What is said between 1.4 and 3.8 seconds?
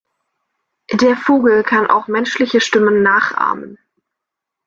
kann auch menschliche Stimmen nachahmen.